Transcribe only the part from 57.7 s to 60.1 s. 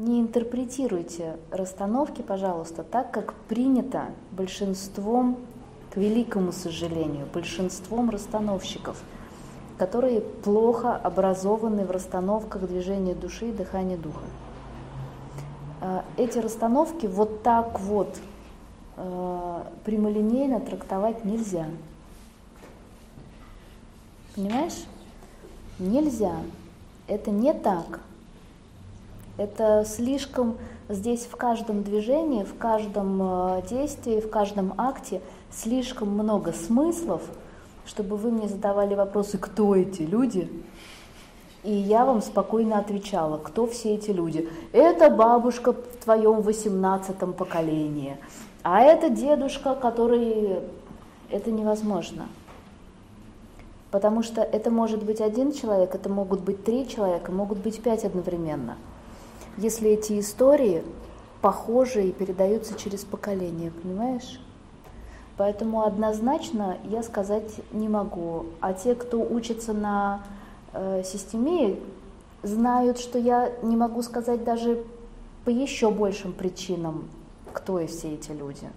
пять одновременно. Если